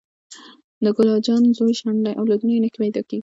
[0.83, 3.19] د ګل اجان زوی شنډ دې اولادونه یي نه پیداکیږي